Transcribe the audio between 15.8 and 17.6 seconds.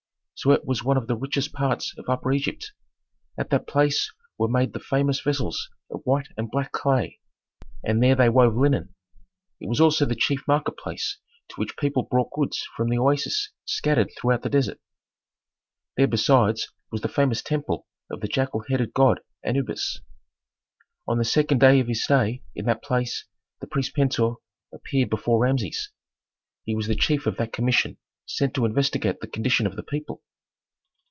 There besides was the famous